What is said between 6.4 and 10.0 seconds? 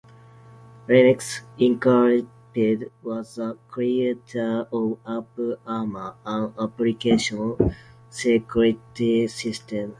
application security system.